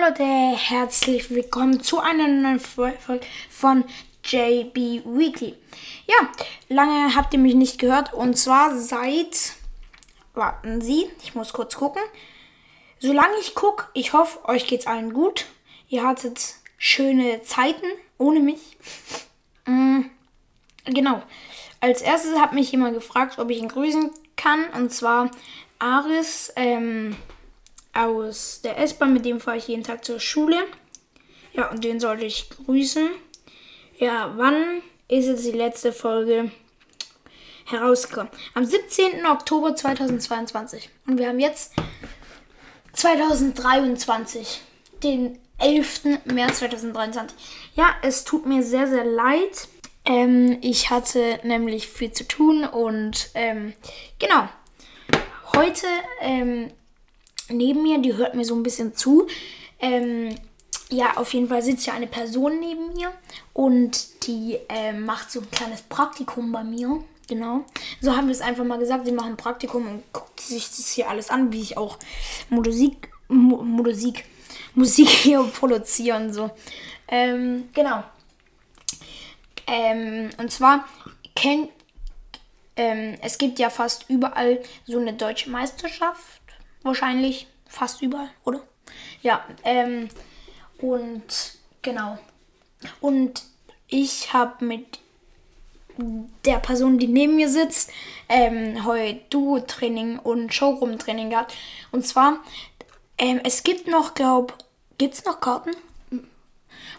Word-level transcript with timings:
Leute, 0.00 0.24
herzlich 0.24 1.28
willkommen 1.30 1.82
zu 1.82 2.00
einer 2.00 2.26
neuen 2.26 2.60
Folge 2.60 3.20
von 3.50 3.84
JB 4.24 5.04
Weekly. 5.04 5.54
Ja, 6.06 6.28
lange 6.68 7.14
habt 7.14 7.34
ihr 7.34 7.38
mich 7.38 7.54
nicht 7.54 7.78
gehört 7.78 8.14
und 8.14 8.38
zwar 8.38 8.78
seit, 8.78 9.52
warten 10.32 10.80
Sie, 10.80 11.10
ich 11.22 11.34
muss 11.34 11.52
kurz 11.52 11.76
gucken. 11.76 12.00
Solange 13.00 13.34
ich 13.40 13.54
gucke, 13.54 13.84
ich 13.92 14.14
hoffe, 14.14 14.48
euch 14.48 14.66
geht's 14.66 14.86
allen 14.86 15.12
gut. 15.12 15.44
Ihr 15.88 16.04
hattet 16.04 16.54
schöne 16.78 17.42
Zeiten 17.42 17.86
ohne 18.16 18.40
mich. 18.40 18.78
Mm, 19.66 20.06
genau. 20.86 21.22
Als 21.80 22.00
erstes 22.00 22.40
hat 22.40 22.54
mich 22.54 22.72
jemand 22.72 22.94
gefragt, 22.94 23.38
ob 23.38 23.50
ich 23.50 23.58
ihn 23.58 23.68
grüßen 23.68 24.10
kann 24.36 24.64
und 24.70 24.90
zwar 24.90 25.30
Aris. 25.78 26.50
Ähm, 26.56 27.14
aus 27.94 28.60
der 28.62 28.78
S-Bahn, 28.78 29.12
mit 29.12 29.24
dem 29.24 29.40
fahre 29.40 29.58
ich 29.58 29.68
jeden 29.68 29.84
Tag 29.84 30.04
zur 30.04 30.20
Schule. 30.20 30.56
Ja, 31.52 31.70
und 31.70 31.84
den 31.84 32.00
sollte 32.00 32.24
ich 32.24 32.48
grüßen. 32.50 33.08
Ja, 33.98 34.32
wann 34.36 34.82
ist 35.08 35.26
jetzt 35.26 35.44
die 35.44 35.52
letzte 35.52 35.92
Folge 35.92 36.50
herausgekommen? 37.66 38.30
Am 38.54 38.64
17. 38.64 39.26
Oktober 39.26 39.76
2022. 39.76 40.88
Und 41.06 41.18
wir 41.18 41.28
haben 41.28 41.40
jetzt 41.40 41.74
2023, 42.94 44.62
den 45.02 45.38
11. 45.58 46.24
März 46.24 46.58
2023. 46.58 47.36
Ja, 47.74 47.94
es 48.02 48.24
tut 48.24 48.46
mir 48.46 48.62
sehr, 48.62 48.88
sehr 48.88 49.04
leid. 49.04 49.68
Ähm, 50.04 50.58
ich 50.62 50.90
hatte 50.90 51.38
nämlich 51.44 51.86
viel 51.88 52.12
zu 52.12 52.26
tun 52.26 52.64
und 52.64 53.30
ähm, 53.34 53.72
genau. 54.18 54.48
Heute 55.54 55.86
ähm, 56.20 56.72
neben 57.52 57.82
mir, 57.82 57.98
die 57.98 58.14
hört 58.14 58.34
mir 58.34 58.44
so 58.44 58.54
ein 58.54 58.62
bisschen 58.62 58.94
zu. 58.94 59.26
Ähm, 59.80 60.34
ja, 60.90 61.16
auf 61.16 61.32
jeden 61.32 61.48
Fall 61.48 61.62
sitzt 61.62 61.86
ja 61.86 61.94
eine 61.94 62.06
Person 62.06 62.60
neben 62.60 62.92
mir 62.94 63.12
und 63.54 64.26
die 64.26 64.58
äh, 64.68 64.92
macht 64.92 65.30
so 65.30 65.40
ein 65.40 65.50
kleines 65.50 65.82
Praktikum 65.82 66.52
bei 66.52 66.62
mir. 66.62 67.02
Genau. 67.28 67.64
So 68.00 68.14
haben 68.14 68.26
wir 68.26 68.32
es 68.32 68.40
einfach 68.40 68.64
mal 68.64 68.78
gesagt. 68.78 69.06
Sie 69.06 69.12
machen 69.12 69.32
ein 69.32 69.36
Praktikum 69.36 69.86
und 69.86 70.12
guckt 70.12 70.40
sich 70.40 70.68
das 70.68 70.90
hier 70.90 71.08
alles 71.08 71.30
an, 71.30 71.52
wie 71.52 71.62
ich 71.62 71.78
auch 71.78 71.98
Musik, 72.50 73.10
Musik, 73.28 74.24
Musik 74.74 75.08
hier 75.22 75.42
produziere 75.44 76.16
und 76.16 76.32
so. 76.34 76.50
Ähm, 77.08 77.68
genau. 77.72 78.04
Ähm, 79.66 80.30
und 80.38 80.52
zwar 80.52 80.84
kennt 81.34 81.70
ähm, 82.76 83.16
es 83.20 83.38
gibt 83.38 83.58
ja 83.58 83.70
fast 83.70 84.08
überall 84.08 84.62
so 84.86 84.98
eine 84.98 85.12
deutsche 85.12 85.50
Meisterschaft 85.50 86.41
Wahrscheinlich 86.82 87.46
fast 87.68 88.02
überall, 88.02 88.30
oder? 88.44 88.60
Ja, 89.22 89.44
ähm, 89.64 90.08
und 90.78 91.54
genau. 91.82 92.18
Und 93.00 93.42
ich 93.88 94.32
habe 94.32 94.64
mit 94.64 94.98
der 96.44 96.58
Person, 96.58 96.98
die 96.98 97.06
neben 97.06 97.36
mir 97.36 97.48
sitzt, 97.48 97.90
ähm, 98.28 98.84
heute 98.84 99.20
Duo-Training 99.30 100.18
und 100.18 100.52
Showroom-Training 100.52 101.30
gehabt. 101.30 101.54
Und 101.90 102.06
zwar, 102.06 102.38
ähm, 103.18 103.40
es 103.44 103.62
gibt 103.62 103.88
noch, 103.88 104.14
glaub, 104.14 104.56
gibt 104.98 105.14
es 105.14 105.24
noch 105.24 105.40
Karten? 105.40 105.72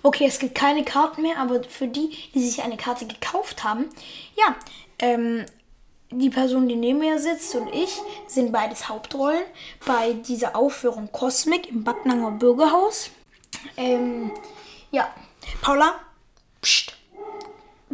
Okay, 0.03 0.25
es 0.27 0.39
gibt 0.39 0.55
keine 0.55 0.83
Karten 0.83 1.21
mehr, 1.21 1.37
aber 1.37 1.63
für 1.63 1.87
die, 1.87 2.09
die 2.33 2.45
sich 2.45 2.61
eine 2.61 2.77
Karte 2.77 3.07
gekauft 3.07 3.63
haben, 3.63 3.85
ja, 4.35 4.55
ähm, 4.99 5.45
die 6.19 6.29
Person, 6.29 6.67
die 6.67 6.75
neben 6.75 6.99
mir 6.99 7.19
sitzt 7.19 7.55
und 7.55 7.67
ich 7.73 7.99
sind 8.27 8.51
beides 8.51 8.89
Hauptrollen 8.89 9.43
bei 9.85 10.13
dieser 10.13 10.55
Aufführung 10.55 11.11
Cosmic 11.11 11.69
im 11.69 11.83
Backnanger 11.83 12.31
Bürgerhaus. 12.31 13.11
Ähm, 13.77 14.31
ja, 14.91 15.13
Paula, 15.61 15.99
pst. 16.61 16.93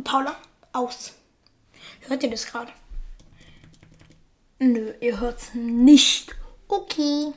Paula, 0.03 0.35
aus. 0.73 1.13
Hört 2.07 2.23
ihr 2.23 2.29
das 2.29 2.45
gerade? 2.47 2.71
Nö, 4.59 4.93
ihr 4.99 5.19
hört's 5.19 5.53
nicht. 5.53 6.35
Okay. 6.67 7.33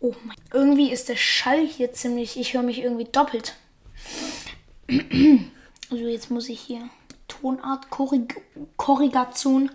Oh 0.00 0.14
mein. 0.24 0.36
Irgendwie 0.52 0.92
ist 0.92 1.08
der 1.08 1.16
Schall 1.16 1.66
hier 1.66 1.92
ziemlich. 1.92 2.38
Ich 2.38 2.54
höre 2.54 2.62
mich 2.62 2.78
irgendwie 2.78 3.06
doppelt. 3.10 3.56
Also 5.88 6.04
jetzt 6.08 6.32
muss 6.32 6.48
ich 6.48 6.58
hier 6.58 6.90
Tonartkorrigation, 7.40 9.70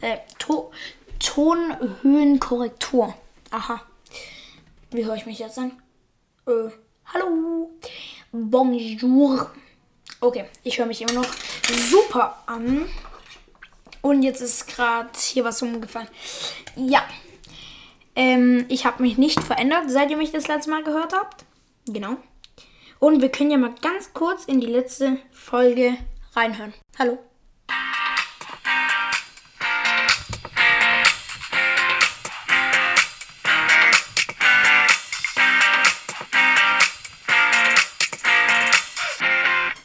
äh, 0.00 0.18
to 0.38 0.70
Tonhöhenkorrektur. 1.18 3.14
Aha. 3.50 3.82
Wie 4.90 5.04
höre 5.04 5.16
ich 5.16 5.26
mich 5.26 5.38
jetzt 5.38 5.58
an? 5.58 5.72
Äh, 6.46 6.70
hallo. 7.06 7.70
Bonjour. 8.32 9.50
Okay, 10.20 10.46
ich 10.62 10.78
höre 10.78 10.86
mich 10.86 11.02
immer 11.02 11.12
noch 11.12 11.26
super 11.90 12.42
an. 12.46 12.86
Und 14.02 14.22
jetzt 14.22 14.40
ist 14.40 14.66
gerade 14.66 15.10
hier 15.18 15.44
was 15.44 15.62
umgefallen. 15.62 16.08
Ja. 16.76 17.04
Ähm, 18.16 18.66
ich 18.68 18.86
habe 18.86 19.02
mich 19.02 19.18
nicht 19.18 19.42
verändert, 19.42 19.90
seit 19.90 20.10
ihr 20.10 20.16
mich 20.16 20.30
das 20.30 20.46
letzte 20.46 20.70
Mal 20.70 20.84
gehört 20.84 21.12
habt. 21.12 21.44
Genau. 21.86 22.16
Und 22.98 23.20
wir 23.20 23.30
können 23.30 23.50
ja 23.50 23.58
mal 23.58 23.74
ganz 23.82 24.12
kurz 24.12 24.44
in 24.44 24.60
die 24.60 24.66
letzte 24.66 25.18
Folge 25.32 25.96
reinhören. 26.36 26.74
Hallo. 26.98 27.18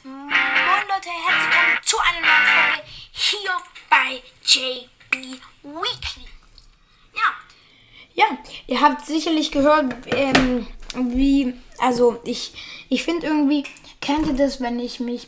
Moin 0.03 0.85
Leute, 0.87 1.09
herzlich 1.09 1.49
willkommen 1.49 1.79
zu 1.85 1.97
einer 1.99 2.21
neuen 2.21 2.47
Folge 2.55 2.83
hier 3.11 3.51
bei 3.89 4.21
JB 4.45 5.39
Weekly. 5.63 6.25
Ja. 7.15 7.27
Ja, 8.15 8.25
ihr 8.67 8.81
habt 8.81 9.05
sicherlich 9.05 9.51
gehört, 9.51 9.93
ähm, 10.07 10.67
wie, 10.95 11.53
also 11.77 12.19
ich, 12.23 12.53
ich 12.89 13.03
finde 13.03 13.27
irgendwie, 13.27 13.65
kennt 14.01 14.27
ihr 14.27 14.33
das, 14.33 14.59
wenn 14.61 14.79
ich 14.79 14.99
mich 14.99 15.27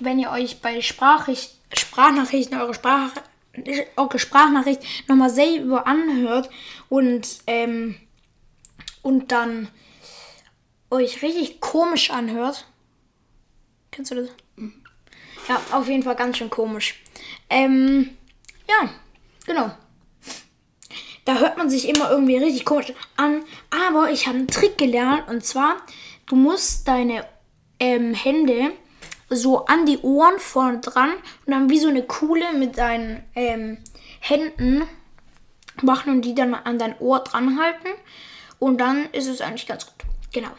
wenn 0.00 0.18
ihr 0.18 0.30
euch 0.30 0.60
bei 0.60 0.80
Sprachricht, 0.80 1.58
Sprachnachrichten 1.72 2.60
eure, 2.60 2.74
Sprach, 2.74 3.10
eure 3.96 4.18
Sprachnachricht 4.18 4.82
nochmal 5.08 5.30
selber 5.30 5.86
anhört 5.86 6.50
und, 6.88 7.38
ähm, 7.46 7.96
und 9.02 9.32
dann 9.32 9.68
euch 10.90 11.22
richtig 11.22 11.60
komisch 11.60 12.10
anhört. 12.10 12.66
Kennst 13.90 14.10
du 14.10 14.16
das? 14.16 14.30
Ja, 15.48 15.60
auf 15.72 15.88
jeden 15.88 16.02
Fall 16.02 16.16
ganz 16.16 16.38
schön 16.38 16.50
komisch. 16.50 17.02
Ähm, 17.48 18.16
ja, 18.68 18.90
genau. 19.46 19.70
Da 21.24 21.38
hört 21.38 21.58
man 21.58 21.70
sich 21.70 21.88
immer 21.88 22.10
irgendwie 22.10 22.36
richtig 22.36 22.64
komisch 22.64 22.92
an. 23.16 23.44
Aber 23.70 24.10
ich 24.10 24.26
habe 24.26 24.38
einen 24.38 24.48
Trick 24.48 24.78
gelernt 24.78 25.28
und 25.28 25.44
zwar, 25.44 25.76
du 26.26 26.36
musst 26.36 26.88
deine 26.88 27.26
ähm, 27.78 28.14
Hände 28.14 28.72
so 29.30 29.64
an 29.66 29.86
die 29.86 29.98
Ohren 29.98 30.38
vorne 30.38 30.80
dran 30.80 31.10
und 31.46 31.52
dann 31.52 31.70
wie 31.70 31.78
so 31.78 31.88
eine 31.88 32.02
Kuhle 32.02 32.52
mit 32.52 32.78
deinen 32.78 33.22
ähm, 33.34 33.78
Händen 34.20 34.82
machen 35.82 36.12
und 36.14 36.22
die 36.22 36.34
dann 36.34 36.54
an 36.54 36.78
dein 36.78 36.98
Ohr 36.98 37.20
dran 37.20 37.58
halten. 37.58 37.88
Und 38.58 38.78
dann 38.78 39.06
ist 39.12 39.26
es 39.26 39.40
eigentlich 39.40 39.66
ganz 39.66 39.86
gut. 39.86 39.94
Genau. 40.32 40.50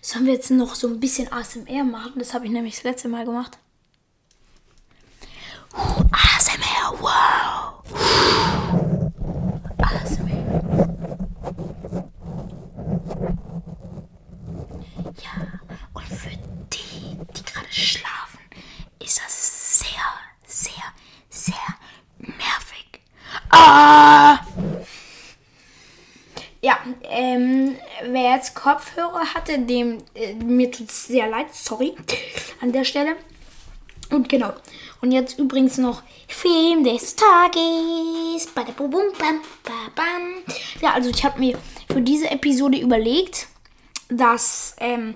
Sollen 0.00 0.24
wir 0.24 0.32
jetzt 0.32 0.50
noch 0.50 0.74
so 0.74 0.88
ein 0.88 0.98
bisschen 0.98 1.30
ASMR 1.30 1.84
machen? 1.84 2.14
Das 2.16 2.32
habe 2.32 2.46
ich 2.46 2.50
nämlich 2.50 2.76
das 2.76 2.84
letzte 2.84 3.08
Mal 3.08 3.26
gemacht. 3.26 3.58
ASMR, 5.72 6.94
wow. 7.00 7.82
ASMR. 9.78 10.30
Ja, 15.22 15.60
und 15.92 16.06
für 16.06 16.30
die, 16.72 17.18
die 17.36 17.44
gerade 17.44 17.70
schlafen, 17.70 18.40
ist 18.98 19.20
das 19.22 19.80
sehr, 19.80 19.88
sehr, 20.46 20.84
sehr 21.28 21.54
nervig. 22.18 23.02
Ah! 23.50 24.40
Ja, 26.62 26.78
ähm, 27.02 27.76
wer 28.02 28.34
jetzt 28.34 28.48
Kopfhörer 28.60 29.32
hatte, 29.34 29.58
dem, 29.58 29.98
äh, 30.14 30.34
mir 30.34 30.70
tut 30.70 30.90
es 30.90 31.06
sehr 31.06 31.28
leid, 31.28 31.54
sorry, 31.54 31.94
an 32.60 32.72
der 32.72 32.84
Stelle. 32.84 33.16
Und 34.10 34.28
genau. 34.28 34.52
Und 35.00 35.12
jetzt 35.12 35.38
übrigens 35.38 35.78
noch 35.78 36.02
Film 36.28 36.84
des 36.84 37.16
Tages. 37.16 38.48
Ja, 40.82 40.92
also 40.92 41.08
ich 41.08 41.24
habe 41.24 41.38
mir 41.38 41.58
für 41.90 42.02
diese 42.02 42.30
Episode 42.30 42.78
überlegt, 42.78 43.46
dass 44.08 44.76
ähm, 44.78 45.14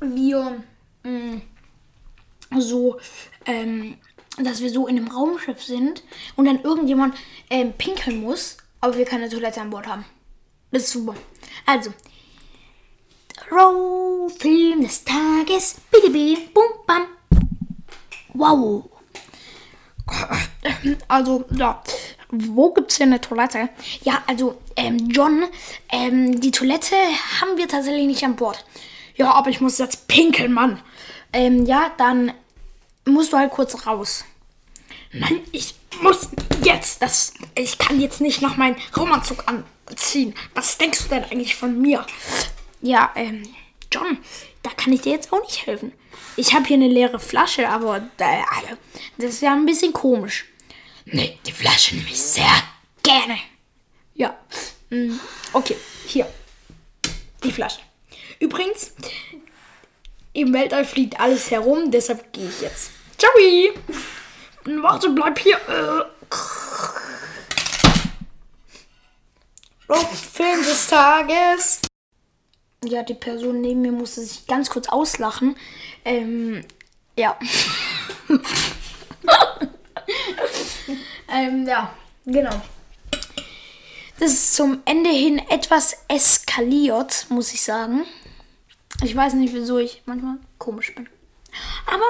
wir 0.00 0.62
mh, 1.04 1.10
mm, 1.10 2.60
so, 2.60 2.98
ähm, 3.46 3.96
dass 4.36 4.60
wir 4.60 4.68
so 4.68 4.88
in 4.88 4.98
einem 4.98 5.08
Raumschiff 5.08 5.62
sind 5.62 6.02
und 6.36 6.44
dann 6.44 6.62
irgendjemand 6.62 7.14
ähm, 7.48 7.72
pinkeln 7.72 8.20
muss, 8.20 8.58
aber 8.80 8.98
wir 8.98 9.06
keine 9.06 9.30
Toilette 9.30 9.62
an 9.62 9.70
Bord 9.70 9.86
haben. 9.86 10.04
Das 10.70 10.82
ist 10.82 10.92
super. 10.92 11.14
Also, 11.64 11.90
Row, 13.50 14.32
Film 14.38 14.82
des 14.82 15.04
Tages. 15.04 15.76
Bitte, 15.90 16.10
bum, 16.10 16.64
bam. 16.86 17.06
Wow. 18.32 18.88
Also, 21.08 21.44
ja. 21.56 21.82
Wo 22.30 22.72
gibt 22.72 22.90
es 22.90 22.96
hier 22.96 23.06
eine 23.06 23.20
Toilette? 23.20 23.68
Ja, 24.02 24.22
also, 24.26 24.60
ähm, 24.76 25.08
John, 25.08 25.44
ähm, 25.90 26.40
die 26.40 26.50
Toilette 26.50 26.96
haben 27.40 27.56
wir 27.56 27.68
tatsächlich 27.68 28.06
nicht 28.06 28.24
an 28.24 28.36
Bord. 28.36 28.64
Ja, 29.14 29.32
aber 29.32 29.50
ich 29.50 29.60
muss 29.60 29.78
jetzt 29.78 30.08
pinkeln, 30.08 30.52
Mann. 30.52 30.80
Ähm, 31.32 31.64
ja, 31.64 31.92
dann 31.96 32.32
musst 33.06 33.32
du 33.32 33.36
halt 33.36 33.52
kurz 33.52 33.86
raus. 33.86 34.24
Nein, 35.12 35.40
ich 35.52 35.74
muss 36.02 36.28
jetzt. 36.64 37.02
Das, 37.02 37.34
ich 37.54 37.78
kann 37.78 38.00
jetzt 38.00 38.20
nicht 38.20 38.42
noch 38.42 38.56
meinen 38.56 38.76
Raumanzug 38.96 39.44
anziehen. 39.46 40.34
Was 40.54 40.76
denkst 40.76 41.04
du 41.04 41.08
denn 41.10 41.24
eigentlich 41.24 41.54
von 41.54 41.80
mir? 41.80 42.04
Ja, 42.84 43.10
ähm, 43.14 43.42
John, 43.90 44.18
da 44.62 44.68
kann 44.68 44.92
ich 44.92 45.00
dir 45.00 45.12
jetzt 45.12 45.32
auch 45.32 45.40
nicht 45.40 45.66
helfen. 45.66 45.94
Ich 46.36 46.52
habe 46.52 46.66
hier 46.66 46.76
eine 46.76 46.86
leere 46.86 47.18
Flasche, 47.18 47.66
aber 47.66 47.96
äh, 48.18 48.42
das 49.16 49.30
ist 49.30 49.40
ja 49.40 49.54
ein 49.54 49.64
bisschen 49.64 49.94
komisch. 49.94 50.44
Nee, 51.06 51.38
die 51.46 51.52
Flasche 51.52 51.94
nehme 51.94 52.10
ich 52.10 52.20
sehr 52.20 52.62
gerne. 53.02 53.38
Ja. 54.12 54.38
Mm, 54.90 55.18
okay, 55.54 55.78
hier. 56.06 56.30
Die 57.42 57.52
Flasche. 57.52 57.80
Übrigens, 58.38 58.92
im 60.34 60.52
Weltall 60.52 60.84
fliegt 60.84 61.18
alles 61.18 61.50
herum, 61.50 61.90
deshalb 61.90 62.34
gehe 62.34 62.50
ich 62.50 62.60
jetzt. 62.60 62.90
Ciao! 63.16 63.32
Warte, 64.82 65.08
bleib 65.08 65.38
hier. 65.38 65.56
Äh. 65.56 66.04
Film 70.34 70.62
des 70.62 70.86
Tages. 70.88 71.80
Ja, 72.86 73.02
die 73.02 73.14
Person 73.14 73.60
neben 73.60 73.82
mir 73.82 73.92
musste 73.92 74.22
sich 74.22 74.46
ganz 74.46 74.70
kurz 74.70 74.88
auslachen. 74.88 75.56
Ähm, 76.04 76.64
ja. 77.16 77.38
ähm, 81.32 81.66
ja, 81.66 81.92
genau. 82.26 82.60
Das 84.18 84.30
ist 84.32 84.54
zum 84.54 84.80
Ende 84.84 85.10
hin 85.10 85.38
etwas 85.48 86.04
eskaliert, 86.08 87.26
muss 87.30 87.52
ich 87.52 87.62
sagen. 87.62 88.04
Ich 89.02 89.14
weiß 89.14 89.34
nicht, 89.34 89.52
wieso 89.52 89.78
ich 89.78 90.02
manchmal 90.06 90.36
komisch 90.58 90.94
bin. 90.94 91.08
Aber 91.86 92.04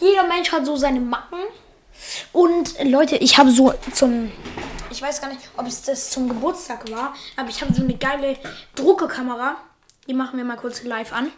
jeder 0.00 0.26
Mensch 0.26 0.52
hat 0.52 0.66
so 0.66 0.76
seine 0.76 1.00
Macken. 1.00 1.40
Und 2.32 2.74
Leute, 2.84 3.16
ich 3.16 3.38
habe 3.38 3.50
so 3.50 3.74
zum. 3.92 4.30
Ich 4.90 5.02
weiß 5.02 5.20
gar 5.20 5.28
nicht, 5.28 5.40
ob 5.56 5.66
es 5.66 5.82
das 5.82 6.10
zum 6.10 6.28
Geburtstag 6.28 6.90
war, 6.90 7.14
aber 7.36 7.48
ich 7.48 7.60
habe 7.60 7.74
so 7.74 7.82
eine 7.82 7.96
geile 7.96 8.36
Druckekamera. 8.74 9.56
Die 10.08 10.14
machen 10.14 10.38
wir 10.38 10.44
mal 10.44 10.56
kurz 10.56 10.82
live 10.82 11.12
an. 11.12 11.30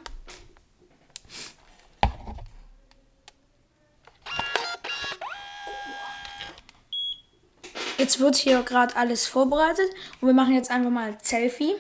Jetzt 7.99 8.19
wird 8.19 8.37
hier 8.37 8.63
gerade 8.63 8.97
alles 8.97 9.27
vorbereitet 9.27 9.91
und 10.21 10.29
wir 10.29 10.35
machen 10.35 10.55
jetzt 10.55 10.71
einfach 10.71 10.91
mal 10.91 11.09
ein 11.09 11.19
Selfie. 11.21 11.75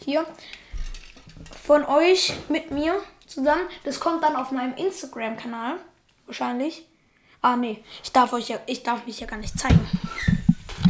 Hier 0.00 0.26
von 1.64 1.84
euch 1.86 2.34
mit 2.48 2.70
mir 2.72 3.02
zusammen. 3.26 3.62
Das 3.84 4.00
kommt 4.00 4.22
dann 4.22 4.36
auf 4.36 4.50
meinem 4.50 4.74
Instagram-Kanal. 4.74 5.78
Wahrscheinlich. 6.26 6.86
Ah, 7.40 7.56
nee. 7.56 7.82
Ich 8.02 8.12
darf 8.12 8.32
euch 8.32 8.48
ja, 8.48 8.58
ich 8.66 8.82
darf 8.82 9.06
mich 9.06 9.20
ja 9.20 9.26
gar 9.26 9.38
nicht 9.38 9.58
zeigen. 9.58 9.88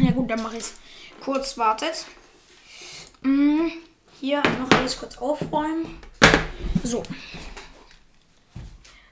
Ja 0.01 0.11
gut, 0.11 0.29
dann 0.29 0.41
mache 0.41 0.57
ich 0.57 0.63
es 0.63 0.73
kurz. 1.23 1.57
Wartet. 1.57 2.05
Mm, 3.21 3.69
hier 4.23 4.41
noch 4.57 4.71
alles 4.77 4.97
kurz 4.97 5.17
aufräumen. 5.17 5.99
So. 6.81 7.03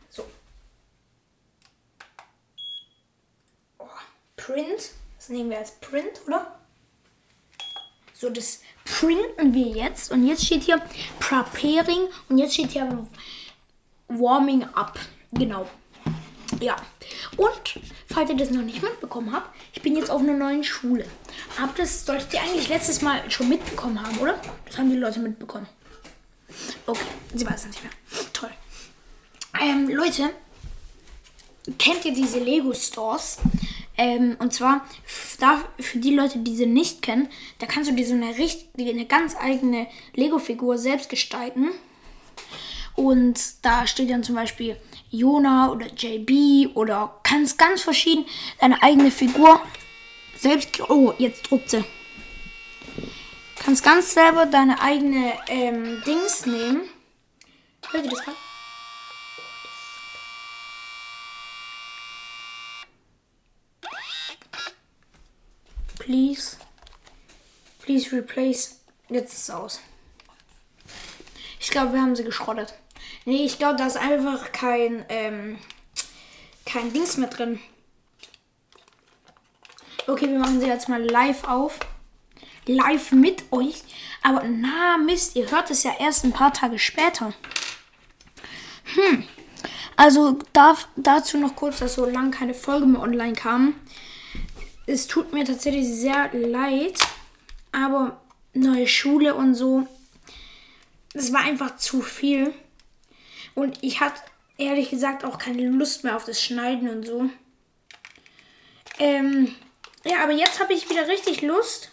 So. 0.09 0.25
Oh, 3.77 3.87
Print. 4.37 4.91
Das 5.17 5.27
nehmen 5.27 5.49
wir 5.49 5.57
als 5.57 5.71
Print, 5.81 6.21
oder? 6.25 6.57
So, 8.13 8.29
das 8.29 8.61
printen 8.85 9.53
wir 9.53 9.67
jetzt. 9.67 10.13
Und 10.13 10.25
jetzt 10.25 10.45
steht 10.45 10.63
hier 10.63 10.81
Preparing. 11.19 12.07
Und 12.29 12.37
jetzt 12.37 12.53
steht 12.53 12.71
hier 12.71 13.05
Warming 14.07 14.63
Up. 14.63 14.97
Genau. 15.33 15.67
Ja. 16.61 16.75
Und, 17.37 17.79
falls 18.07 18.29
ihr 18.29 18.37
das 18.37 18.51
noch 18.51 18.61
nicht 18.61 18.81
mitbekommen 18.81 19.33
habt, 19.33 19.49
ich 19.73 19.81
bin 19.81 19.95
jetzt 19.95 20.11
auf 20.11 20.21
einer 20.21 20.33
neuen 20.33 20.63
Schule. 20.63 21.05
Aber 21.61 21.73
das 21.75 22.05
solltet 22.05 22.33
ihr 22.33 22.41
eigentlich 22.41 22.69
letztes 22.69 23.01
Mal 23.01 23.29
schon 23.29 23.49
mitbekommen 23.49 24.01
haben, 24.01 24.17
oder? 24.19 24.39
Das 24.65 24.77
haben 24.77 24.89
die 24.89 24.97
Leute 24.97 25.19
mitbekommen. 25.19 25.67
Okay, 26.85 27.05
sie 27.33 27.45
weiß 27.45 27.61
es 27.61 27.67
nicht 27.67 27.83
mehr. 27.83 27.91
Toll. 28.31 28.51
Ähm, 29.59 29.89
Leute, 29.89 30.29
kennt 31.77 32.05
ihr 32.05 32.13
diese 32.13 32.39
Lego 32.39 32.73
Stores? 32.73 33.37
Ähm, 33.97 34.35
und 34.39 34.53
zwar 34.53 34.85
da, 35.39 35.63
für 35.79 35.99
die 35.99 36.15
Leute, 36.15 36.39
die 36.39 36.55
sie 36.55 36.65
nicht 36.65 37.01
kennen, 37.01 37.27
da 37.59 37.65
kannst 37.65 37.89
du 37.89 37.95
dir 37.95 38.05
so 38.05 38.13
eine, 38.13 38.37
richtige, 38.37 38.89
eine 38.89 39.05
ganz 39.05 39.35
eigene 39.35 39.87
Lego-Figur 40.13 40.77
selbst 40.77 41.09
gestalten. 41.09 41.69
Und 42.95 43.39
da 43.61 43.87
steht 43.87 44.09
dann 44.09 44.23
zum 44.23 44.35
Beispiel 44.35 44.77
Jona 45.11 45.71
oder 45.71 45.87
JB 45.87 46.75
oder 46.75 47.19
kannst 47.23 47.57
ganz 47.57 47.83
verschieden 47.83 48.25
deine 48.59 48.81
eigene 48.81 49.11
Figur 49.11 49.61
selbst. 50.37 50.79
Oh, 50.89 51.13
jetzt 51.17 51.49
druckt 51.49 51.69
sie. 51.69 51.83
Kannst 53.57 53.83
ganz 53.83 54.13
selber 54.13 54.47
deine 54.47 54.81
eigene 54.81 55.33
ähm, 55.47 56.01
Dings 56.05 56.45
nehmen. 56.45 56.89
Hört 57.91 58.05
ihr 58.05 58.09
das 58.11 58.21
gerade? 58.21 58.37
Please. 65.99 66.57
Please 67.79 68.11
replace. 68.11 68.79
Jetzt 69.09 69.33
ist 69.33 69.39
es 69.43 69.49
aus. 69.49 69.81
Ich 71.59 71.69
glaube, 71.69 71.93
wir 71.93 72.01
haben 72.01 72.15
sie 72.15 72.23
geschrottet. 72.23 72.73
Nee, 73.25 73.45
ich 73.45 73.57
glaube, 73.57 73.77
da 73.77 73.87
ist 73.87 73.97
einfach 73.97 74.51
kein, 74.51 75.05
ähm, 75.09 75.57
kein 76.65 76.91
Dings 76.93 77.17
mehr 77.17 77.29
drin. 77.29 77.59
Okay, 80.07 80.27
wir 80.27 80.39
machen 80.39 80.59
sie 80.59 80.67
jetzt 80.67 80.89
mal 80.89 81.01
live 81.01 81.43
auf. 81.43 81.79
Live 82.65 83.11
mit 83.11 83.43
euch. 83.51 83.83
Aber 84.23 84.43
na 84.43 84.97
Mist, 84.97 85.35
ihr 85.35 85.49
hört 85.49 85.71
es 85.71 85.83
ja 85.83 85.91
erst 85.99 86.23
ein 86.23 86.31
paar 86.31 86.53
Tage 86.53 86.79
später. 86.79 87.33
Hm. 88.95 89.23
Also 89.95 90.39
darf, 90.53 90.87
dazu 90.95 91.37
noch 91.37 91.55
kurz, 91.55 91.79
dass 91.79 91.95
so 91.95 92.05
lange 92.05 92.31
keine 92.31 92.53
Folge 92.53 92.85
mehr 92.85 93.01
online 93.01 93.33
kam 93.33 93.75
es 94.91 95.07
tut 95.07 95.33
mir 95.33 95.45
tatsächlich 95.45 95.87
sehr 95.87 96.29
leid, 96.33 96.99
aber 97.71 98.21
neue 98.53 98.87
Schule 98.87 99.35
und 99.35 99.55
so, 99.55 99.87
das 101.13 101.31
war 101.33 101.41
einfach 101.41 101.77
zu 101.77 102.01
viel. 102.01 102.53
Und 103.55 103.83
ich 103.83 103.99
hatte 103.99 104.21
ehrlich 104.57 104.89
gesagt 104.89 105.23
auch 105.23 105.37
keine 105.37 105.67
Lust 105.67 106.03
mehr 106.03 106.15
auf 106.15 106.25
das 106.25 106.41
Schneiden 106.41 106.89
und 106.89 107.05
so. 107.05 107.29
Ähm, 108.99 109.55
ja, 110.03 110.23
aber 110.23 110.33
jetzt 110.33 110.59
habe 110.59 110.73
ich 110.73 110.89
wieder 110.89 111.07
richtig 111.07 111.41
Lust 111.41 111.89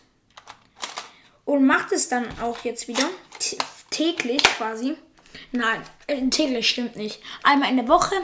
und 1.45 1.67
mache 1.67 1.95
es 1.95 2.09
dann 2.09 2.27
auch 2.41 2.65
jetzt 2.65 2.89
wieder 2.89 3.09
täglich 3.91 4.43
quasi. 4.43 4.97
Nein, 5.53 5.83
äh, 6.07 6.29
täglich 6.29 6.69
stimmt 6.69 6.97
nicht. 6.97 7.23
Einmal 7.43 7.71
in 7.71 7.77
der 7.77 7.89
Woche 7.89 8.15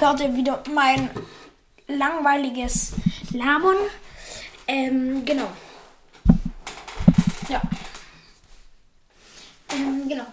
hört 0.00 0.20
ihr 0.20 0.34
wieder 0.34 0.62
mein 0.72 1.10
langweiliges 1.86 2.92
Labern. 3.30 3.76
Ähm, 4.66 5.24
genau. 5.24 5.50
Ja. 7.48 7.60
Ähm, 9.70 10.08
genau. 10.08 10.26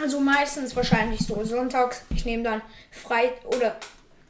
Also 0.00 0.20
meistens 0.20 0.76
wahrscheinlich 0.76 1.20
so 1.20 1.42
sonntags. 1.44 2.02
Ich 2.10 2.24
nehme 2.24 2.42
dann 2.42 2.62
frei 2.90 3.32
oder 3.44 3.76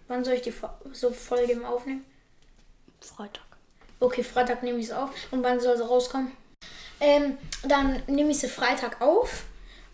wann 0.09 0.25
soll 0.25 0.35
ich 0.35 0.43
die 0.43 0.55
so 0.93 1.11
Folge 1.11 1.67
aufnehmen? 1.67 2.05
Freitag. 3.01 3.43
Okay, 3.99 4.23
Freitag 4.23 4.63
nehme 4.63 4.79
ich 4.79 4.87
es 4.87 4.93
auf. 4.93 5.11
Und 5.31 5.43
wann 5.43 5.61
soll 5.61 5.77
sie 5.77 5.85
rauskommen? 5.85 6.31
Ähm, 7.01 7.37
dann 7.65 8.03
nehme 8.07 8.31
ich 8.31 8.39
sie 8.39 8.49
Freitag 8.49 9.01
auf 9.01 9.45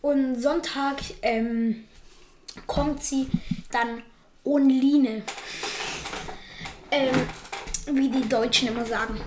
und 0.02 0.40
Sonntag 0.40 0.98
ähm, 1.22 1.84
kommt 2.66 3.02
sie 3.02 3.28
dann 3.70 4.02
online. 4.44 5.22
Ähm, 6.90 7.28
wie 7.86 8.08
die 8.08 8.28
Deutschen 8.28 8.68
immer 8.68 8.84
sagen. 8.84 9.20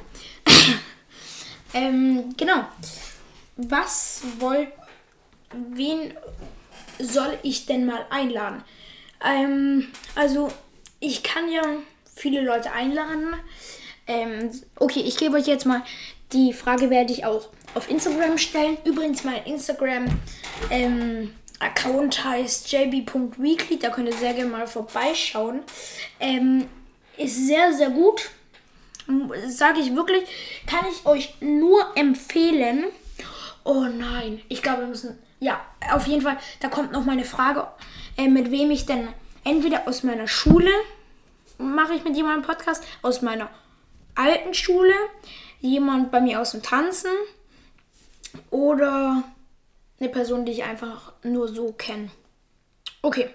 ähm, 1.74 2.34
genau. 2.38 2.66
Was 3.58 4.22
wollt. 4.40 4.70
Wen 5.70 6.14
soll 7.00 7.38
ich 7.44 7.66
denn 7.66 7.86
mal 7.86 8.06
einladen? 8.10 8.64
Ähm, 9.24 9.88
also, 10.16 10.50
ich 11.00 11.24
kann 11.24 11.52
ja 11.52 11.62
viele 12.16 12.42
Leute 12.42 12.72
einladen. 12.72 13.34
Ähm, 14.08 14.52
okay, 14.80 15.02
ich 15.02 15.18
gebe 15.18 15.38
euch 15.38 15.48
jetzt 15.48 15.66
mal 15.66 15.84
die 16.32 16.54
Frage, 16.54 16.90
werde 16.90 17.14
ich 17.14 17.26
auch 17.26 17.50
auf 17.74 17.90
Instagram 17.90 18.38
stellen. 18.38 18.78
Übrigens, 18.86 19.24
mein 19.24 19.44
Instagram-ID 19.46 20.12
ähm, 20.70 21.34
Account 21.60 22.24
heißt 22.24 22.72
jb.weekly, 22.72 23.80
da 23.80 23.90
könnt 23.90 24.10
ihr 24.10 24.16
sehr 24.16 24.34
gerne 24.34 24.50
mal 24.50 24.68
vorbeischauen. 24.68 25.62
Ähm, 26.20 26.68
ist 27.18 27.48
sehr, 27.48 27.74
sehr 27.74 27.90
gut. 27.90 28.30
Sage 29.48 29.80
ich 29.80 29.96
wirklich, 29.96 30.24
kann 30.68 30.86
ich 30.92 31.06
euch 31.06 31.36
nur 31.40 31.86
empfehlen. 31.96 32.86
Oh 33.66 33.86
nein, 33.86 34.42
ich 34.48 34.62
glaube, 34.62 34.82
wir 34.82 34.88
müssen. 34.88 35.18
Ja, 35.40 35.60
auf 35.92 36.08
jeden 36.08 36.22
Fall, 36.22 36.38
da 36.60 36.70
kommt 36.70 36.92
noch 36.92 37.04
meine 37.04 37.26
Frage, 37.26 37.68
äh, 38.16 38.28
mit 38.28 38.52
wem 38.52 38.72
ich 38.72 38.86
denn 38.86 39.10
entweder 39.44 39.88
aus 39.88 40.04
meiner 40.04 40.28
Schule 40.28 40.72
mache 41.58 41.96
ich 41.96 42.04
mit 42.04 42.16
jemandem 42.16 42.44
Podcast, 42.44 42.84
aus 43.02 43.22
meiner 43.22 43.50
alten 44.14 44.54
Schule, 44.54 44.94
jemand 45.60 46.12
bei 46.12 46.22
mir 46.22 46.42
aus 46.42 46.52
dem 46.52 46.62
Tanzen 46.62 47.12
oder 48.52 49.24
eine 50.00 50.10
Person, 50.10 50.46
die 50.46 50.52
ich 50.52 50.64
einfach 50.64 51.14
nur 51.24 51.48
so 51.48 51.72
kenne. 51.72 52.12
Okay. 53.02 53.30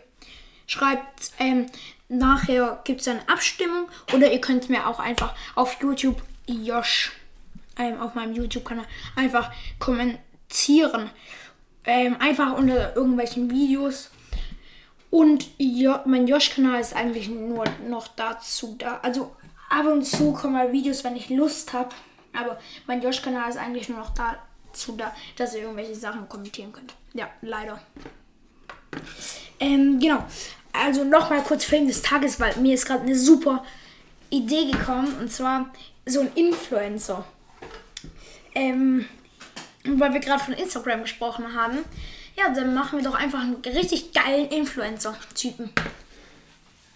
Schreibt, 0.66 1.32
ähm, 1.40 1.66
nachher 2.08 2.80
gibt 2.84 3.00
es 3.00 3.08
eine 3.08 3.28
Abstimmung 3.28 3.88
oder 4.14 4.30
ihr 4.30 4.40
könnt 4.40 4.70
mir 4.70 4.86
auch 4.86 5.00
einfach 5.00 5.34
auf 5.56 5.82
YouTube 5.82 6.22
Josh, 6.46 7.12
ähm, 7.78 8.00
auf 8.00 8.14
meinem 8.14 8.34
YouTube-Kanal, 8.34 8.84
einfach 9.16 9.50
kommentieren. 9.78 11.10
Ähm, 11.84 12.16
einfach 12.20 12.56
unter 12.56 12.94
irgendwelchen 12.94 13.50
Videos. 13.50 14.10
Und 15.10 15.46
jo 15.58 15.96
mein 16.04 16.26
Josh-Kanal 16.26 16.80
ist 16.80 16.94
eigentlich 16.94 17.28
nur 17.28 17.64
noch 17.88 18.08
dazu 18.08 18.76
da. 18.78 19.00
Also 19.02 19.34
ab 19.68 19.86
und 19.86 20.04
zu 20.04 20.32
kommen 20.32 20.52
mal 20.52 20.72
Videos, 20.72 21.02
wenn 21.04 21.16
ich 21.16 21.30
Lust 21.30 21.72
habe. 21.72 21.90
Aber 22.32 22.58
mein 22.86 23.02
Josh-Kanal 23.02 23.50
ist 23.50 23.56
eigentlich 23.56 23.88
nur 23.88 23.98
noch 23.98 24.10
da 24.10 24.38
zu 24.72 24.92
da, 24.92 25.12
dass 25.36 25.54
ihr 25.54 25.62
irgendwelche 25.62 25.96
Sachen 25.96 26.28
kommentieren 26.28 26.72
könnt. 26.72 26.94
Ja, 27.12 27.28
leider. 27.42 27.80
Ähm, 29.58 29.98
genau. 29.98 30.24
Also 30.72 31.02
nochmal 31.02 31.42
kurz 31.42 31.64
Film 31.64 31.88
des 31.88 32.02
Tages, 32.02 32.38
weil 32.38 32.56
mir 32.58 32.74
ist 32.74 32.86
gerade 32.86 33.02
eine 33.02 33.16
super 33.16 33.64
Idee 34.30 34.70
gekommen. 34.70 35.12
Und 35.20 35.32
zwar 35.32 35.70
so 36.06 36.20
ein 36.20 36.30
Influencer. 36.34 37.24
Ähm, 38.54 39.06
weil 39.84 40.12
wir 40.12 40.20
gerade 40.20 40.42
von 40.42 40.54
Instagram 40.54 41.02
gesprochen 41.02 41.54
haben. 41.54 41.78
Ja, 42.36 42.50
dann 42.50 42.74
machen 42.74 42.98
wir 42.98 43.10
doch 43.10 43.18
einfach 43.18 43.40
einen 43.40 43.56
richtig 43.56 44.12
geilen 44.12 44.48
Influencer-Typen. 44.48 45.70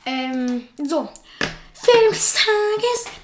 Ähm, 0.06 0.68
so. 0.78 1.08
Film 1.72 2.12
des 2.12 2.34
Tages. 2.34 3.14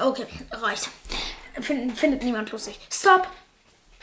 Okay, 0.00 0.26
reicht. 0.50 0.88
Find, 1.60 1.96
findet 1.96 2.22
niemand 2.22 2.50
lustig. 2.50 2.78
Stop. 2.90 3.28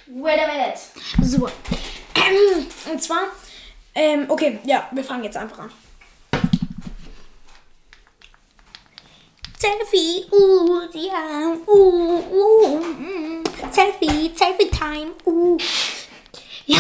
Wait 0.08 0.40
a 0.40 0.48
minute. 0.48 0.80
Super. 1.22 1.52
Ähm, 2.16 2.66
und 2.92 3.02
zwar, 3.02 3.24
ähm, 4.00 4.26
okay, 4.30 4.60
ja, 4.64 4.88
wir 4.92 5.04
fangen 5.04 5.26
jetzt 5.26 5.36
einfach 5.36 5.60
an. 5.60 5.72
Selfie, 9.58 10.26
uh, 10.32 10.80
ja, 10.94 11.54
uh, 11.68 12.24
uh, 12.32 12.80
mm, 12.80 13.44
Selfie, 13.70 14.32
Selfie 14.34 14.70
Time, 14.72 15.12
uh. 15.26 15.58
Ja, 16.66 16.80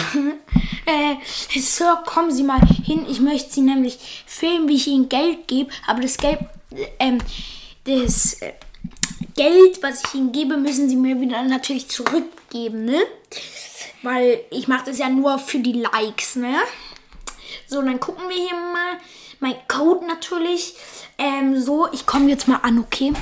äh, 0.86 1.16
Sir, 1.60 2.04
kommen 2.06 2.32
Sie 2.32 2.44
mal 2.44 2.62
hin. 2.86 3.08
Ich 3.10 3.20
möchte 3.20 3.52
Sie 3.52 3.62
nämlich 3.62 4.24
filmen, 4.28 4.70
wie 4.70 4.76
ich 4.76 4.88
Ihnen 4.88 5.10
Geld 5.10 5.48
gebe. 5.48 5.72
Aber 5.88 6.00
das 6.00 6.16
Geld, 6.16 6.38
ähm, 7.00 7.18
das 7.86 8.40
äh, 8.42 8.54
Geld, 9.36 9.82
was 9.82 10.04
ich 10.04 10.14
Ihnen 10.14 10.32
gebe, 10.32 10.58
müssen 10.58 10.88
Sie 10.88 10.96
mir 10.96 11.20
wieder 11.20 11.42
natürlich 11.42 11.90
zurückgeben, 11.90 12.86
ne? 12.86 13.02
Weil 14.04 14.42
ich 14.52 14.68
mache 14.68 14.86
das 14.86 15.00
ja 15.00 15.10
nur 15.10 15.40
für 15.40 15.58
die 15.58 15.74
Likes, 15.74 16.36
ne? 16.36 16.56
So, 17.70 17.84
dann 17.84 18.00
gucken 18.00 18.28
wir 18.28 18.36
hier 18.36 18.56
mal. 18.56 18.98
Mein 19.40 19.56
Code 19.68 20.08
natürlich. 20.08 20.74
Ähm, 21.20 21.62
so, 21.62 21.88
ich 21.94 22.08
komme 22.08 22.28
jetzt 22.28 22.48
mal 22.48 22.58
an, 22.64 22.80
okay? 22.80 23.14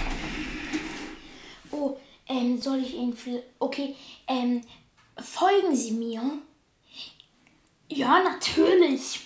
Oh, 1.69 1.97
ähm, 2.29 2.61
soll 2.61 2.79
ich 2.79 2.95
für. 3.17 3.43
Okay, 3.59 3.93
ähm, 4.25 4.61
folgen 5.21 5.75
Sie 5.75 5.91
mir. 5.91 6.21
Ja, 7.89 8.23
natürlich. 8.23 9.19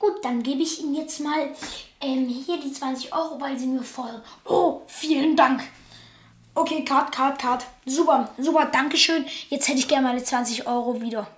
Gut, 0.00 0.24
dann 0.24 0.42
gebe 0.42 0.62
ich 0.62 0.80
Ihnen 0.80 0.96
jetzt 0.96 1.20
mal 1.20 1.54
ähm, 2.00 2.26
hier 2.26 2.58
die 2.60 2.72
20 2.72 3.14
Euro, 3.14 3.40
weil 3.40 3.56
Sie 3.56 3.68
mir 3.68 3.84
folgen. 3.84 4.22
Oh, 4.44 4.82
vielen 4.88 5.36
Dank. 5.36 5.62
Okay, 6.56 6.84
Card, 6.84 7.12
Card, 7.12 7.38
Card. 7.38 7.64
Super, 7.86 8.28
super, 8.38 8.66
Dankeschön. 8.66 9.24
Jetzt 9.50 9.68
hätte 9.68 9.78
ich 9.78 9.86
gerne 9.86 10.08
meine 10.08 10.24
20 10.24 10.66
Euro 10.66 11.00
wieder. 11.00 11.28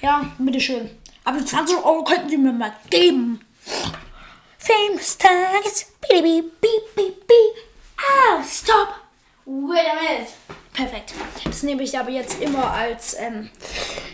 Ja, 0.00 0.30
bitteschön. 0.38 0.90
Aber 1.28 1.40
die 1.40 1.44
20 1.44 1.84
Euro 1.84 2.02
könnten 2.04 2.30
Sie 2.30 2.38
mir 2.38 2.54
mal 2.54 2.72
geben. 2.88 3.44
Famous 4.56 5.18
Tages. 5.18 5.92
Beep, 6.08 6.22
beep, 6.22 6.60
beep, 6.62 6.94
beep, 6.96 7.26
beep. 7.26 7.64
Ah, 7.98 8.42
stop. 8.42 8.94
Wait 9.44 9.84
a 9.86 9.94
minute. 9.94 10.32
Perfekt. 10.72 11.12
Das 11.44 11.62
nehme 11.64 11.82
ich 11.82 11.98
aber 11.98 12.08
jetzt 12.08 12.40
immer 12.40 12.70
als 12.70 13.12
ähm, 13.18 13.50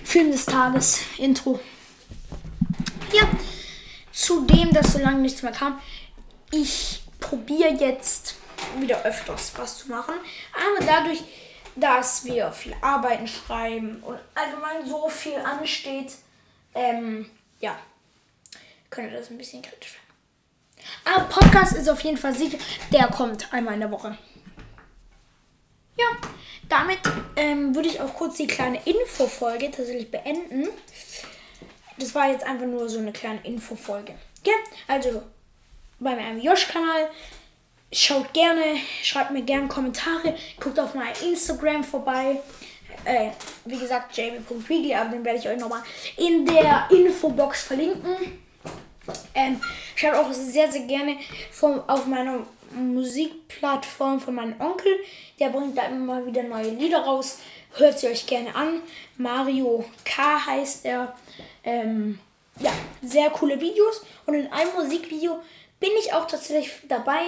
Film 0.03 0.33
des 0.33 0.45
Tages 0.45 1.03
Intro. 1.17 1.61
Ja, 3.13 3.29
zudem, 4.11 4.73
dass 4.73 4.95
so 4.95 4.99
lange 4.99 5.21
nichts 5.21 5.43
mehr 5.43 5.53
kam, 5.53 5.79
ich 6.51 7.05
probiere 7.21 7.75
jetzt 7.75 8.35
wieder 8.81 9.05
öfters 9.05 9.53
was 9.57 9.79
zu 9.79 9.89
machen. 9.89 10.15
Aber 10.53 10.85
dadurch, 10.85 11.23
dass 11.77 12.25
wir 12.25 12.51
viel 12.51 12.75
Arbeiten 12.81 13.29
schreiben 13.29 14.03
und 14.03 14.19
allgemein 14.35 14.85
so 14.85 15.09
viel 15.09 15.39
ansteht, 15.39 16.17
ähm, 16.75 17.31
ja, 17.61 17.79
könnte 18.91 19.15
das 19.17 19.31
ein 19.31 19.39
bisschen 19.39 19.63
kritisch 19.63 19.95
werden. 19.95 20.05
Aber 21.05 21.25
Podcast 21.25 21.77
ist 21.77 21.89
auf 21.89 22.01
jeden 22.01 22.17
Fall 22.17 22.35
sicher, 22.35 22.59
der 22.93 23.07
kommt 23.09 23.53
einmal 23.53 23.75
in 23.75 23.81
der 23.81 23.91
Woche. 23.91 24.17
Ja, 25.97 26.07
damit 26.69 26.99
ähm, 27.37 27.75
würde 27.75 27.89
ich 27.89 28.01
auch 28.01 28.15
kurz 28.15 28.37
die 28.37 28.47
kleine 28.47 28.81
Infofolge 28.85 29.71
tatsächlich 29.71 30.11
beenden. 30.11 30.69
Das 31.99 32.15
war 32.15 32.31
jetzt 32.31 32.45
einfach 32.45 32.67
nur 32.67 32.89
so 32.89 32.99
eine 32.99 33.13
kleine 33.13 33.41
Infofolge. 33.45 34.15
Ja, 34.45 34.55
also 34.89 35.23
bei 36.01 36.15
meinem 36.15 36.41
Josh-Kanal. 36.41 37.11
Schaut 37.93 38.33
gerne, 38.33 38.77
schreibt 39.05 39.31
mir 39.31 39.43
gerne 39.43 39.69
Kommentare, 39.69 40.37
guckt 40.59 40.81
auf 40.81 40.95
mein 40.95 41.15
Instagram 41.25 41.85
vorbei. 41.85 42.41
Äh, 43.05 43.31
wie 43.65 43.79
gesagt, 43.79 44.17
jamie.weekly, 44.17 44.95
aber 44.95 45.11
den 45.11 45.25
werde 45.25 45.39
ich 45.39 45.49
euch 45.49 45.59
nochmal 45.59 45.83
in 46.17 46.47
der 46.47 46.89
Infobox 46.91 47.65
verlinken. 47.65 48.41
Ähm, 49.35 49.61
schaut 49.95 50.15
auch 50.15 50.33
sehr, 50.33 50.71
sehr 50.71 50.87
gerne 50.87 51.17
vom, 51.51 51.83
auf 51.87 52.07
meiner 52.07 52.47
Musikplattform 52.75 54.21
von 54.21 54.35
meinem 54.35 54.61
Onkel. 54.61 54.93
Der 55.39 55.51
bringt 55.51 55.77
da 55.77 55.87
immer 55.87 56.15
mal 56.15 56.27
wieder 56.27 56.43
neue 56.43 56.71
Lieder 56.71 57.01
raus. 57.01 57.39
Hört 57.77 57.99
sie 57.99 58.09
euch 58.09 58.27
gerne 58.27 58.55
an. 58.55 58.81
Mario 59.17 59.85
K 60.05 60.47
heißt 60.47 60.85
er. 60.85 61.15
Ähm, 61.65 62.19
ja, 62.61 62.73
sehr 63.03 63.31
coole 63.31 63.61
Videos. 63.61 64.05
Und 64.27 64.35
in 64.35 64.53
einem 64.53 64.73
Musikvideo 64.75 65.41
bin 65.81 65.91
ich 65.99 66.13
auch 66.13 66.27
tatsächlich 66.27 66.73
dabei. 66.89 67.23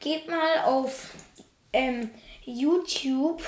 Geht 0.00 0.28
mal 0.28 0.64
auf 0.64 1.10
ähm, 1.72 2.10
YouTube. 2.44 3.42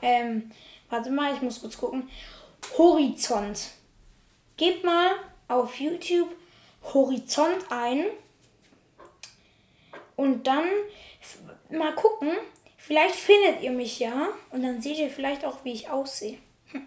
Ähm, 0.00 0.50
warte 0.92 1.10
mal, 1.10 1.34
ich 1.34 1.42
muss 1.42 1.60
kurz 1.60 1.76
gucken. 1.76 2.08
Horizont. 2.78 3.70
Gebt 4.56 4.84
mal 4.84 5.10
auf 5.48 5.80
YouTube 5.80 6.28
Horizont 6.94 7.64
ein. 7.70 8.04
Und 10.16 10.46
dann 10.46 10.64
mal 11.70 11.94
gucken. 11.94 12.30
Vielleicht 12.76 13.14
findet 13.14 13.62
ihr 13.62 13.72
mich 13.72 13.98
ja. 13.98 14.28
Und 14.50 14.62
dann 14.62 14.82
seht 14.82 14.98
ihr 14.98 15.08
vielleicht 15.08 15.44
auch, 15.44 15.64
wie 15.64 15.72
ich 15.72 15.88
aussehe. 15.88 16.38
Hm. 16.72 16.86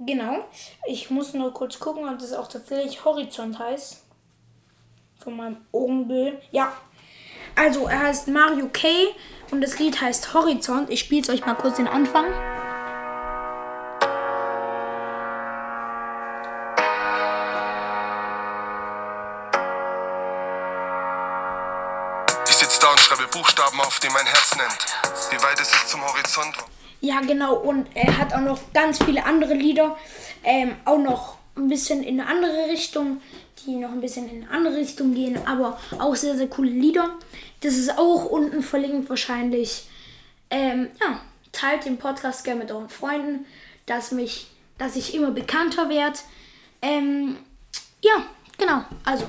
Genau. 0.00 0.44
Ich 0.86 1.10
muss 1.10 1.32
nur 1.34 1.54
kurz 1.54 1.78
gucken, 1.78 2.08
ob 2.08 2.18
das 2.18 2.32
auch 2.32 2.48
tatsächlich 2.48 3.04
Horizont 3.04 3.58
heißt. 3.58 4.02
Von 5.20 5.36
meinem 5.36 5.58
Onkel. 5.70 6.42
Ja. 6.50 6.72
Also, 7.54 7.86
er 7.86 8.00
heißt 8.00 8.28
Mario 8.28 8.68
K. 8.72 8.88
Und 9.50 9.60
das 9.60 9.78
Lied 9.78 10.00
heißt 10.00 10.34
Horizont. 10.34 10.90
Ich 10.90 11.00
spiele 11.00 11.22
es 11.22 11.28
euch 11.28 11.46
mal 11.46 11.54
kurz 11.54 11.76
den 11.76 11.86
Anfang. 11.86 12.26
Und 22.90 22.98
schreibe 22.98 23.28
Buchstaben 23.28 23.80
auf, 23.80 24.00
die 24.00 24.08
mein 24.08 24.26
Herz 24.26 24.56
nennt. 24.56 24.86
Wie 25.30 25.40
weit 25.42 25.60
ist 25.60 25.72
es 25.72 25.86
zum 25.86 26.04
Horizont? 26.04 26.56
Ja, 27.00 27.20
genau. 27.20 27.54
Und 27.54 27.86
er 27.94 28.18
hat 28.18 28.34
auch 28.34 28.40
noch 28.40 28.58
ganz 28.74 29.02
viele 29.02 29.24
andere 29.24 29.54
Lieder. 29.54 29.96
Ähm, 30.42 30.74
auch 30.84 30.98
noch 30.98 31.38
ein 31.56 31.68
bisschen 31.68 32.02
in 32.02 32.20
eine 32.20 32.28
andere 32.28 32.68
Richtung. 32.68 33.22
die 33.64 33.76
noch 33.76 33.90
ein 33.90 34.00
bisschen 34.00 34.28
in 34.28 34.42
eine 34.42 34.50
andere 34.50 34.76
Richtung 34.78 35.14
gehen, 35.14 35.46
aber 35.46 35.78
auch 36.00 36.16
sehr, 36.16 36.36
sehr 36.36 36.48
coole 36.48 36.70
Lieder. 36.70 37.10
Das 37.60 37.74
ist 37.74 37.96
auch 37.96 38.24
unten 38.24 38.62
verlinkt 38.62 39.08
wahrscheinlich. 39.08 39.88
Ähm, 40.50 40.88
ja, 41.00 41.20
teilt 41.52 41.84
den 41.84 41.98
Podcast 41.98 42.42
gerne 42.42 42.62
mit 42.62 42.72
euren 42.72 42.88
Freunden, 42.88 43.46
dass, 43.86 44.10
mich, 44.10 44.50
dass 44.78 44.96
ich 44.96 45.14
immer 45.14 45.30
bekannter 45.30 45.88
werde. 45.88 46.18
Ähm, 46.82 47.36
ja, 48.02 48.26
genau. 48.58 48.84
Also, 49.04 49.28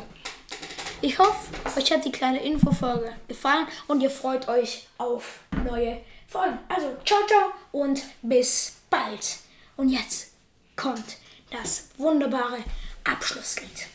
ich 1.04 1.20
hoffe, 1.20 1.52
euch 1.76 1.92
hat 1.92 2.06
die 2.06 2.12
kleine 2.12 2.42
Infofolge 2.42 3.14
gefallen 3.28 3.68
und 3.88 4.02
ihr 4.02 4.10
freut 4.10 4.48
euch 4.48 4.88
auf 4.98 5.42
neue 5.66 6.00
Folgen. 6.28 6.58
Also, 6.70 6.96
ciao, 7.06 7.20
ciao 7.28 7.52
und 7.72 8.02
bis 8.22 8.78
bald. 8.90 9.38
Und 9.76 9.90
jetzt 9.90 10.32
kommt 10.78 11.18
das 11.52 11.90
wunderbare 11.98 12.60
Abschlusslied. 13.04 13.93